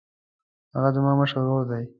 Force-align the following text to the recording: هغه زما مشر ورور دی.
هغه 0.75 0.89
زما 0.95 1.11
مشر 1.21 1.37
ورور 1.39 1.63
دی. 1.71 1.83